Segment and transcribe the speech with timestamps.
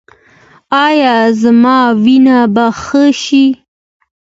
[0.87, 3.45] ایا زما وینه به ښه شي؟